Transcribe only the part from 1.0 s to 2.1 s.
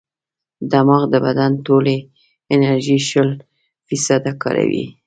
د بدن ټولې